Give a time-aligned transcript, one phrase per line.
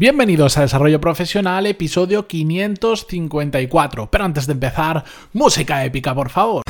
[0.00, 4.08] Bienvenidos a Desarrollo Profesional, episodio 554.
[4.08, 6.62] Pero antes de empezar, música épica, por favor.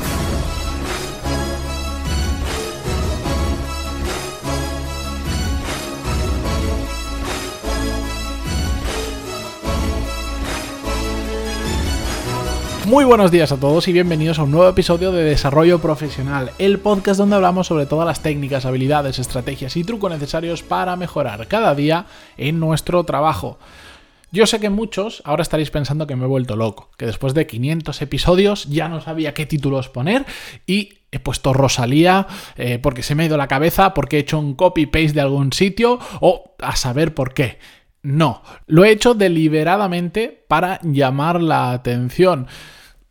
[12.89, 16.79] Muy buenos días a todos y bienvenidos a un nuevo episodio de Desarrollo Profesional, el
[16.79, 21.75] podcast donde hablamos sobre todas las técnicas, habilidades, estrategias y trucos necesarios para mejorar cada
[21.75, 23.59] día en nuestro trabajo.
[24.31, 27.45] Yo sé que muchos ahora estaréis pensando que me he vuelto loco, que después de
[27.45, 30.25] 500 episodios ya no sabía qué títulos poner
[30.65, 32.25] y he puesto Rosalía
[32.55, 35.53] eh, porque se me ha ido la cabeza, porque he hecho un copy-paste de algún
[35.53, 37.59] sitio o a saber por qué.
[38.01, 42.47] No, lo he hecho deliberadamente para llamar la atención.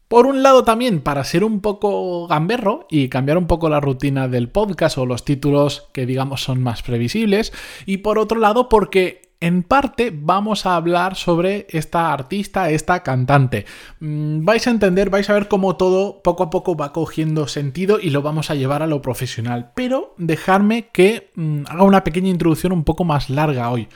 [0.08, 4.26] Por un lado también para ser un poco gamberro y cambiar un poco la rutina
[4.26, 7.52] del podcast o los títulos que digamos son más previsibles.
[7.84, 13.66] Y por otro lado porque en parte vamos a hablar sobre esta artista, esta cantante.
[14.00, 18.00] Mm, vais a entender, vais a ver cómo todo poco a poco va cogiendo sentido
[18.00, 19.72] y lo vamos a llevar a lo profesional.
[19.74, 23.88] Pero dejadme que mm, haga una pequeña introducción un poco más larga hoy.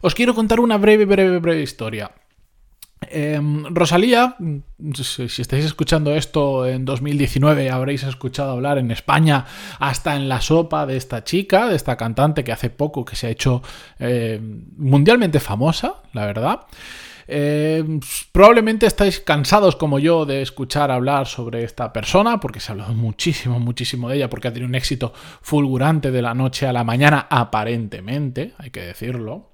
[0.00, 2.10] Os quiero contar una breve, breve, breve historia.
[3.10, 4.36] Em, Rosalía,
[4.94, 9.46] si, estáis escuchando esto en 2019, habréis escuchado hablar en España
[9.78, 13.26] hasta en la sopa de esta chica, de esta cantante que hace poco que se
[13.26, 13.62] ha hecho
[13.98, 16.60] em, mundialmente famosa, la verdad.
[17.30, 18.00] Em,
[18.32, 22.94] probablemente estáis cansados como yo de escuchar hablar sobre esta persona, porque se ha hablado
[22.94, 25.12] muchísimo, muchísimo de ella, porque ha tenido un éxito
[25.42, 29.50] fulgurante de la noche a la mañana, aparentemente, hay que decirlo.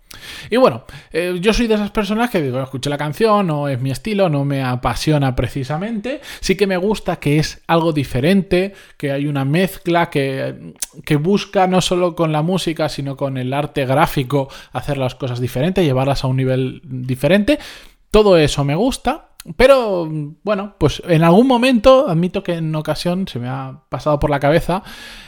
[0.51, 3.81] Y bueno, eh, yo soy de esas personas que digo, escuché la canción, no es
[3.81, 6.21] mi estilo, no me apasiona precisamente.
[6.41, 11.67] Sí que me gusta que es algo diferente, que hay una mezcla que, que busca
[11.67, 16.25] no solo con la música, sino con el arte gráfico hacer las cosas diferentes, llevarlas
[16.25, 17.59] a un nivel diferente.
[18.11, 19.34] Todo eso me gusta.
[19.57, 20.09] Pero
[20.43, 24.41] bueno, pues en algún momento, admito que en ocasión se me ha pasado por la
[24.41, 24.83] cabeza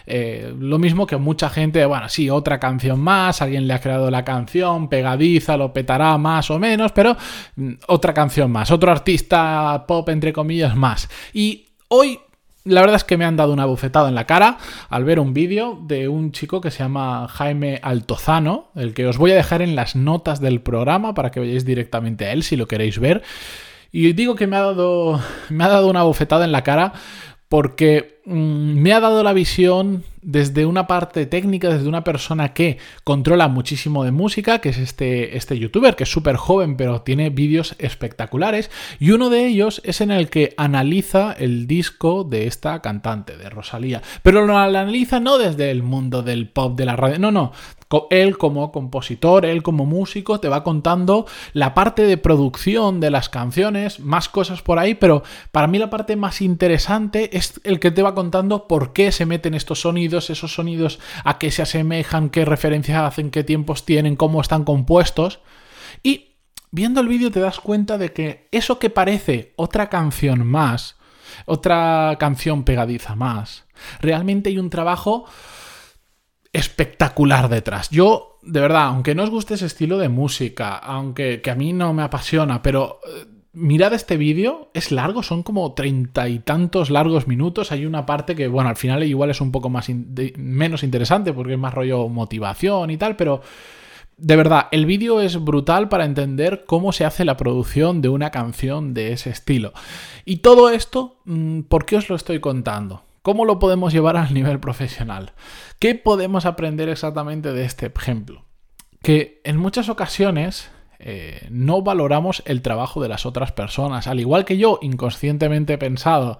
[0.07, 4.11] eh, lo mismo que mucha gente, bueno, sí, otra canción más, alguien le ha creado
[4.11, 7.17] la canción, pegadiza, lo petará más o menos, pero
[7.57, 11.11] mm, otra canción más, otro artista pop entre comillas más.
[11.35, 12.21] Y hoy
[12.65, 14.59] la verdad es que me han dado una bufetada en la cara
[14.89, 19.19] al ver un vídeo de un chico que se llama Jaime Altozano, el que os
[19.19, 22.57] voy a dejar en las notas del programa para que vayáis directamente a él si
[22.57, 23.23] lo queréis ver.
[23.99, 25.19] Y digo que me ha dado,
[25.49, 26.93] me ha dado una bofetada en la cara
[27.49, 33.47] porque me ha dado la visión desde una parte técnica, desde una persona que controla
[33.47, 37.77] muchísimo de música, que es este, este youtuber, que es súper joven, pero tiene vídeos
[37.79, 43.37] espectaculares, y uno de ellos es en el que analiza el disco de esta cantante,
[43.37, 47.31] de Rosalía, pero lo analiza no desde el mundo del pop, de la radio, no,
[47.31, 47.53] no,
[48.11, 53.29] él como compositor, él como músico, te va contando la parte de producción de las
[53.29, 55.23] canciones, más cosas por ahí, pero
[55.53, 59.27] para mí la parte más interesante es el que te va contando por qué se
[59.27, 64.17] meten estos sonidos, esos sonidos a qué se asemejan, qué referencias hacen, qué tiempos tienen,
[64.17, 65.39] cómo están compuestos.
[66.03, 66.39] Y
[66.73, 70.97] viendo el vídeo te das cuenta de que eso que parece otra canción más,
[71.45, 73.67] otra canción pegadiza más,
[74.01, 75.27] realmente hay un trabajo
[76.53, 77.91] espectacular detrás.
[77.91, 81.73] Yo, de verdad, aunque no os guste ese estilo de música, aunque que a mí
[81.73, 86.91] no me apasiona, pero eh, mirad este vídeo, es largo, son como treinta y tantos
[86.91, 87.73] largos minutos.
[87.73, 89.89] Hay una parte que, bueno, al final igual es un poco más
[90.37, 93.41] menos interesante porque es más rollo motivación y tal, pero
[94.19, 98.31] de verdad, el vídeo es brutal para entender cómo se hace la producción de una
[98.31, 99.73] canción de ese estilo.
[100.27, 103.05] Y todo esto, mm, ¿por qué os lo estoy contando?
[103.23, 105.33] ¿Cómo lo podemos llevar al nivel profesional?
[105.79, 108.45] ¿Qué podemos aprender exactamente de este ejemplo?
[109.03, 114.07] Que en muchas ocasiones eh, no valoramos el trabajo de las otras personas.
[114.07, 116.39] Al igual que yo inconscientemente he pensado,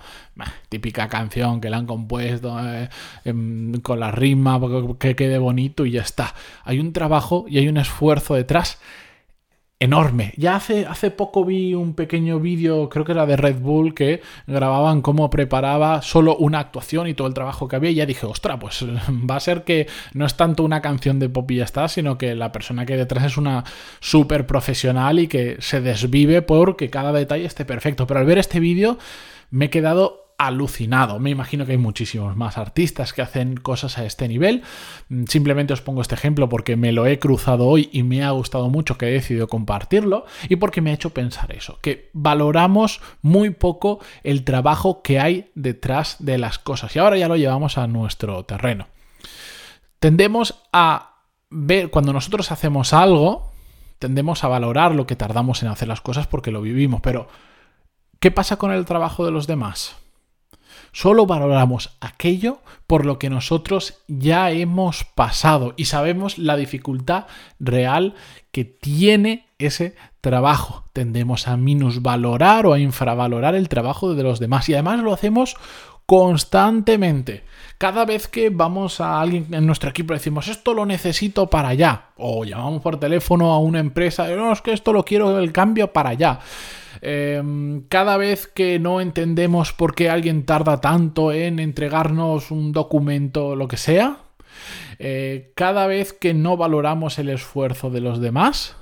[0.69, 2.89] típica canción que la han compuesto eh,
[3.25, 4.61] em, con la rima,
[4.99, 6.35] que quede bonito y ya está.
[6.65, 8.79] Hay un trabajo y hay un esfuerzo detrás
[9.79, 10.33] enorme.
[10.37, 14.23] Ya hace, hace poco vi un pequeño vídeo, creo que era de Red Bull, que
[14.47, 17.91] grababan cómo preparaba solo una actuación y todo el trabajo que había.
[17.91, 18.85] Y ya dije, ostra, pues
[19.31, 22.17] va a ser que no es tanto una canción de pop y ya está, sino
[22.17, 23.65] que la persona que hay detrás es una
[24.01, 28.07] súper profesional y que se desvive porque cada detalle esté perfecto.
[28.07, 28.99] Pero al ver este vídeo
[29.51, 31.19] me he quedado alucinado.
[31.19, 34.63] Me imagino que hay muchísimos más artistas que hacen cosas a este nivel.
[35.09, 38.31] Mm, simplemente os pongo este ejemplo porque me lo he cruzado hoy y me ha
[38.31, 43.01] gustado mucho que he decidido compartirlo y porque me ha hecho pensar eso, que valoramos
[43.23, 46.95] muy poco el trabajo que hay detrás de las cosas.
[46.95, 48.89] Y ahora ya lo llevamos a nuestro terreno.
[49.99, 53.53] Tendemos a ver cuando nosotros hacemos algo,
[53.99, 57.29] tendemos a valorar lo que tardamos en hacer las cosas porque lo vivimos, pero
[58.21, 59.97] ¿qué pasa con el trabajo de los demás?
[60.97, 67.27] Solo valoramos aquello por lo que nosotros ya hemos pasado y sabemos la dificultad
[67.61, 68.15] real
[68.51, 70.85] que tiene ese trabajo.
[70.95, 75.57] Tendemos a minusvalorar o a infravalorar el trabajo de los demás y además lo hacemos
[76.07, 77.45] constantemente.
[77.77, 82.07] Cada vez que vamos a alguien en nuestro equipo decimos esto lo necesito para allá,
[82.17, 85.93] o llamamos por teléfono a una empresa, no, es que esto lo quiero el cambio
[85.93, 86.41] para allá.
[87.01, 93.57] Em, cada vez que no entendemos por qué alguien tarda tanto en entregarnos un documento,
[93.57, 94.19] lo que sea,
[94.99, 98.77] eh, cada vez que no valoramos el esfuerzo de los demás,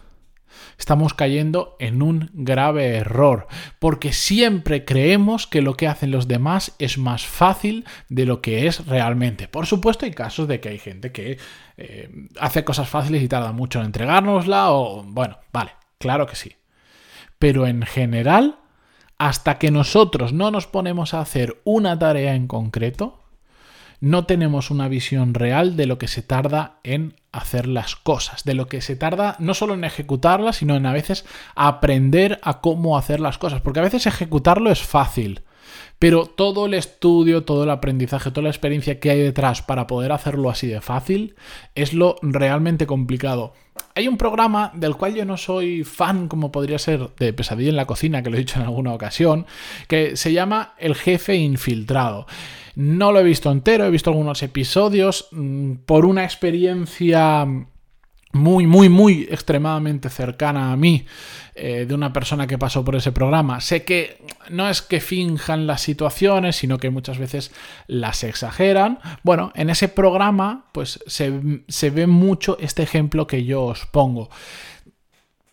[0.79, 3.47] estamos cayendo en un grave error,
[3.79, 8.67] porque siempre creemos que lo que hacen los demás es más fácil de lo que
[8.67, 9.49] es realmente.
[9.49, 11.39] Por supuesto hay casos de que hay gente que
[11.77, 16.57] eh, hace cosas fáciles y tarda mucho en entregárnosla o bueno, vale, claro que sí
[17.45, 18.57] pero en general,
[19.19, 23.21] hasta que nosotros no nos ponemos a hacer una tarea en concreto,
[24.01, 28.55] no tenemos una visión real de lo que se tarda en hacer las cosas, de
[28.55, 32.97] lo que se tarda no solo en ejecutarlas, sino en a veces aprender a cómo
[32.97, 35.43] hacer las cosas, porque a veces ejecutarlo es fácil,
[36.05, 40.13] pero todo el estudio, todo el aprendizaje, toda la experiencia que hay detrás para poder
[40.13, 41.35] hacerlo así de fácil
[41.75, 43.55] es lo realmente complicado.
[43.95, 47.77] Hay un programa del cual yo no soy fan, como podría ser de Pesadilla en
[47.77, 49.47] la Cocina, que lo he dicho en alguna ocasión,
[49.89, 52.27] que se llama El Jefe Infiltrado.
[52.75, 57.47] No lo he visto entero, he visto algunos episodios mm, por una experiencia
[58.35, 61.07] muy, muy, muy extremadamente cercana a mí,
[61.55, 63.61] eh, de una persona que pasó por ese programa.
[63.61, 64.19] Sé que
[64.51, 67.53] no es que finjan las situaciones, sino que muchas veces
[67.87, 68.99] las exageran.
[69.23, 74.31] Bueno, en ese programa, pues se, se ve mucho este ejemplo que yo os pongo.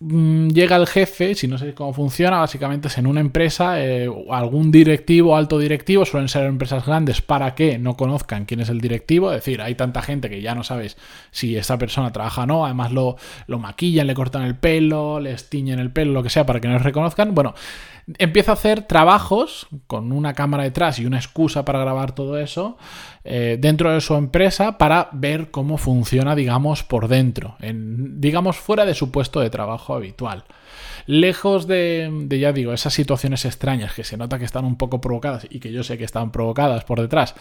[0.03, 4.09] Mm, llega el jefe, si no sé cómo funciona, básicamente es en una empresa, eh,
[4.31, 8.81] algún directivo, alto directivo, suelen ser empresas grandes para que no conozcan quién es el
[8.81, 10.97] directivo, es decir, hay tanta gente que ya no sabes
[11.29, 13.15] si esa persona trabaja o no, además lo,
[13.45, 16.67] lo maquillan, le cortan el pelo, les tiñen el pelo, lo que sea, para que
[16.67, 17.35] no les reconozcan.
[17.35, 17.53] Bueno,
[18.17, 22.77] empieza a hacer trabajos con una cámara detrás y una excusa para grabar todo eso
[23.23, 28.85] eh, dentro de su empresa para ver cómo funciona, digamos, por dentro, en, digamos, fuera
[28.85, 30.45] de su puesto de trabajo habitual.
[31.05, 35.01] Lejos de, de, ya digo, esas situaciones extrañas que se nota que están un poco
[35.01, 37.35] provocadas y que yo sé que están provocadas por detrás,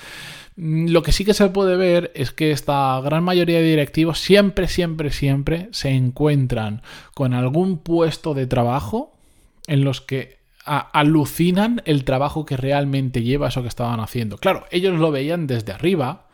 [0.57, 4.19] mm, lo que sí que se puede ver es que esta gran mayoría de directivos
[4.19, 6.83] siempre, siempre, siempre se encuentran
[7.15, 9.15] con algún puesto de trabajo
[9.67, 14.37] en los que alucinan el trabajo que realmente lleva eso que estaban haciendo.
[14.39, 16.27] Claro, ellos lo veían desde arriba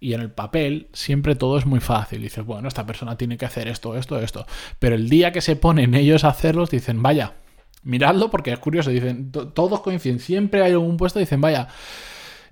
[0.00, 2.22] y en el papel siempre todo es muy fácil.
[2.22, 4.46] Dices, bueno, esta persona tiene que hacer esto, esto, esto.
[4.78, 7.34] Pero el día que se ponen ellos a hacerlos, dicen, vaya,
[7.82, 8.90] miradlo porque es curioso.
[8.90, 11.68] Dicen, todos coinciden, siempre hay algún puesto, dicen, vaya.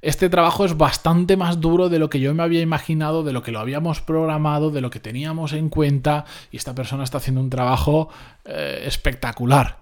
[0.01, 3.43] Este trabajo es bastante más duro de lo que yo me había imaginado, de lo
[3.43, 7.41] que lo habíamos programado, de lo que teníamos en cuenta, y esta persona está haciendo
[7.41, 8.09] un trabajo
[8.45, 9.79] eh, espectacular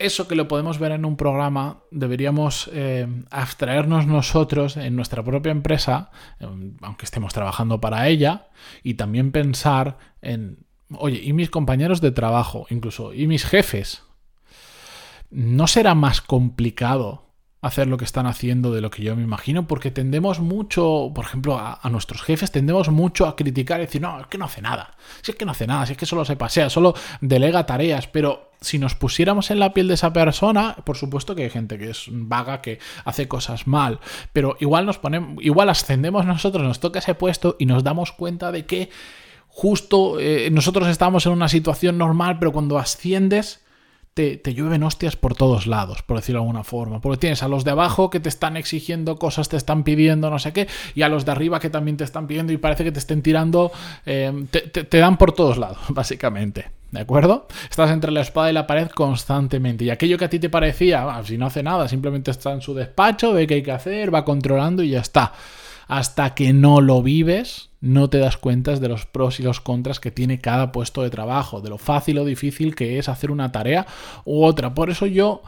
[0.00, 5.52] eso que lo podemos ver en un programa, deberíamos eh, abstraernos nosotros en nuestra propia
[5.52, 6.10] empresa,
[6.40, 8.48] em, aunque estemos trabajando para ella,
[8.82, 10.64] y también pensar en,
[10.96, 12.66] oye, ¿y mis compañeros de trabajo?
[12.70, 14.02] Incluso, ¿y mis jefes?
[15.30, 17.29] ¿No será más complicado
[17.62, 21.26] hacer lo que están haciendo de lo que yo me imagino, porque tendemos mucho, por
[21.26, 24.62] ejemplo, a, nuestros jefes, tendemos mucho a criticar y decir, no, es que no hace
[24.62, 27.66] nada, si es que no hace nada, si es que solo se pasea, solo delega
[27.66, 31.50] tareas, pero si nos pusiéramos en la piel de esa persona, por supuesto que hay
[31.50, 34.00] gente que es vaga, que hace cosas mal,
[34.32, 38.52] pero igual nos ponemos, igual ascendemos nosotros, nos toca ese puesto y nos damos cuenta
[38.52, 38.90] de que
[39.48, 43.60] justo eh, nosotros estamos en una situación normal, pero cuando asciendes,
[44.14, 47.00] te, llueven hostias por todos lados, por decirlo de alguna forma.
[47.00, 50.38] Porque tienes a los de abajo que te están exigiendo cosas, te están pidiendo no
[50.38, 52.92] sé qué, y a los de arriba que también te están pidiendo y parece que
[52.92, 53.72] te estén tirando,
[54.06, 56.70] eh, te, dan por todos lados, básicamente.
[56.90, 57.46] ¿De acuerdo?
[57.70, 59.84] Estás entre la espada y la pared constantemente.
[59.84, 62.62] Y aquello que a ti te parecía, ah, si no hace nada, simplemente está en
[62.62, 65.32] su despacho, ve qué hay que hacer, va controlando y ya está.
[65.90, 69.98] Hasta que no lo vives, no te das cuenta de los pros y los contras
[69.98, 73.50] que tiene cada puesto de trabajo, de lo fácil o difícil que es hacer una
[73.50, 73.88] tarea
[74.24, 74.72] u otra.
[74.72, 75.42] Por eso yo,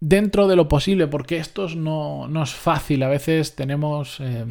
[0.00, 4.20] dentro de lo posible, porque esto no, no es fácil, a veces tenemos...
[4.20, 4.46] Eh,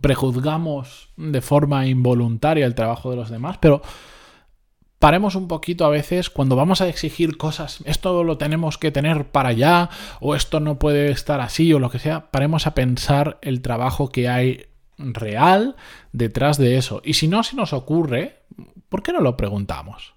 [0.00, 3.82] prejuzgamos de forma involuntaria el trabajo de los demás, pero
[5.00, 9.24] paremos un poquito a veces cuando vamos a exigir cosas, esto lo tenemos que tener
[9.24, 9.88] para allá,
[10.20, 14.10] o esto no puede estar así, o lo que sea, paremos a pensar el trabajo
[14.10, 14.66] que hay
[14.98, 15.74] real
[16.12, 17.00] detrás de eso.
[17.02, 18.42] Y si no se nos ocurre,
[18.90, 20.14] ¿por qué no lo preguntamos?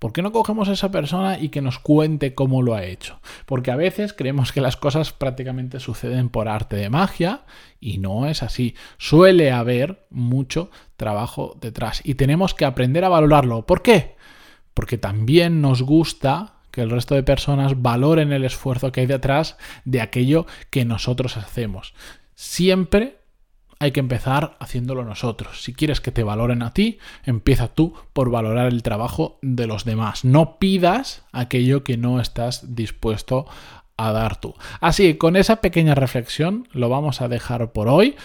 [0.00, 3.20] ¿Por qué no cogemos a esa persona y que nos cuente cómo lo ha hecho?
[3.46, 7.42] Porque a veces creemos que las cosas prácticamente suceden por arte de magia
[7.78, 8.74] y no es así.
[8.98, 13.66] Suele haber mucho trabajo detrás y tenemos que aprender a valorarlo.
[13.66, 14.16] ¿Por qué?
[14.74, 19.58] Porque también nos gusta que el resto de personas valoren el esfuerzo que hay detrás
[19.84, 21.94] de aquello que nosotros hacemos.
[22.34, 23.19] Siempre
[23.80, 25.62] hay que empezar haciéndolo nosotros.
[25.62, 29.86] Si quieres que te valoren a ti, empieza tú por valorar el trabajo de los
[29.86, 30.22] demás.
[30.24, 33.46] No pidas aquello que no estás dispuesto
[33.96, 34.54] a dar tú.
[34.80, 38.16] Así, con esa pequeña reflexión lo vamos a dejar por hoy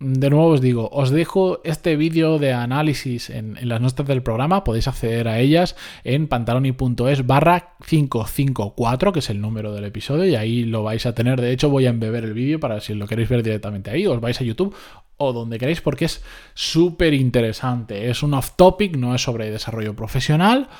[0.00, 4.64] de nuevo os digo, os dejo este vídeo de análisis en, las notas del programa,
[4.64, 10.36] podéis acceder a ellas en pantaloni.es barra 554, que es el número del episodio, y
[10.36, 11.38] ahí lo vais a tener.
[11.42, 14.22] De hecho, voy a embeber el vídeo para si lo queréis ver directamente ahí, os
[14.22, 14.74] vais a YouTube
[15.18, 18.08] o donde queráis porque es súper interesante.
[18.08, 20.70] Es un off topic, no es sobre desarrollo profesional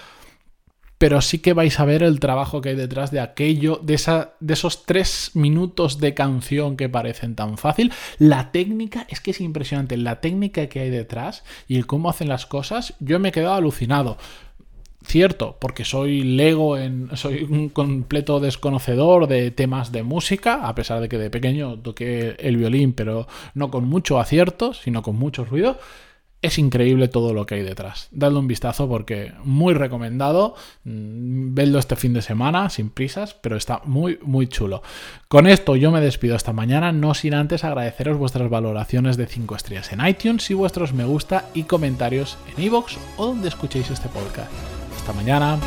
[1.01, 4.35] pero sí que vais a ver el trabajo que hay detrás de aquello, de, esa,
[4.39, 7.91] de esos tres minutos de canción que parecen tan fácil.
[8.19, 12.29] La técnica, es que es impresionante, la técnica que hay detrás y el cómo hacen
[12.29, 14.19] las cosas, yo me he quedado alucinado.
[15.03, 17.09] Cierto, porque soy lego en.
[17.17, 22.37] soy un completo desconocedor de temas de música, a pesar de que de pequeño toqué
[22.41, 25.79] el violín, pero no con mucho acierto, sino con mucho ruido
[26.43, 28.09] es increíble todo lo que hay detrás.
[28.11, 30.55] Dadle un vistazo porque muy recomendado.
[30.85, 34.83] Mm, vedlo este fin de semana, sin prisas, pero está muy, muy chulo.
[35.29, 39.55] Con esto yo me despido esta mañana, no sin antes agradeceros vuestras valoraciones de 5
[39.55, 44.09] estrellas en iTunes y vuestros me gusta y comentarios en iVoox o donde escuchéis este
[44.09, 44.51] podcast.
[44.97, 45.59] Hasta mañana.